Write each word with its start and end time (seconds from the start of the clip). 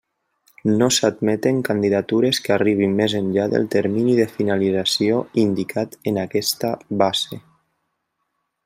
No 0.77 0.85
s'admeten 0.95 1.59
candidatures 1.67 2.39
que 2.47 2.55
arribin 2.55 2.95
més 3.01 3.15
enllà 3.19 3.45
del 3.53 3.69
termini 3.77 4.17
de 4.21 4.27
finalització 4.39 5.21
indicat 5.47 5.97
en 6.13 6.23
aquesta 6.27 6.75
base. 7.05 7.43